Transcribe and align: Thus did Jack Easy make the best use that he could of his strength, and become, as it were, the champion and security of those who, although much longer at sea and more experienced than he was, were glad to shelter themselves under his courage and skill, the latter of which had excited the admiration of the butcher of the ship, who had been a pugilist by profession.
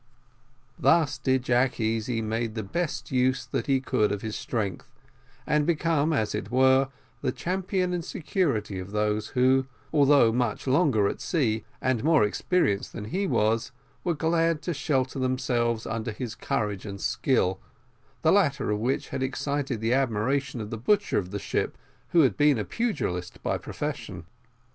Thus 0.79 1.19
did 1.19 1.43
Jack 1.43 1.79
Easy 1.79 2.23
make 2.23 2.55
the 2.55 2.63
best 2.63 3.11
use 3.11 3.45
that 3.45 3.67
he 3.67 3.79
could 3.79 4.11
of 4.11 4.23
his 4.23 4.35
strength, 4.35 4.89
and 5.45 5.63
become, 5.67 6.11
as 6.11 6.33
it 6.33 6.49
were, 6.49 6.89
the 7.21 7.31
champion 7.31 7.93
and 7.93 8.03
security 8.03 8.79
of 8.79 8.93
those 8.93 9.27
who, 9.37 9.67
although 9.93 10.33
much 10.33 10.65
longer 10.65 11.07
at 11.07 11.21
sea 11.21 11.65
and 11.83 12.03
more 12.03 12.23
experienced 12.23 12.93
than 12.93 13.05
he 13.13 13.27
was, 13.27 13.71
were 14.03 14.15
glad 14.15 14.63
to 14.63 14.73
shelter 14.73 15.19
themselves 15.19 15.85
under 15.85 16.11
his 16.11 16.33
courage 16.33 16.83
and 16.87 16.99
skill, 16.99 17.59
the 18.23 18.31
latter 18.31 18.71
of 18.71 18.79
which 18.79 19.09
had 19.09 19.21
excited 19.21 19.81
the 19.81 19.93
admiration 19.93 20.59
of 20.59 20.71
the 20.71 20.79
butcher 20.79 21.19
of 21.19 21.29
the 21.29 21.37
ship, 21.37 21.77
who 22.09 22.21
had 22.21 22.35
been 22.35 22.57
a 22.57 22.65
pugilist 22.65 23.43
by 23.43 23.55
profession. 23.55 24.25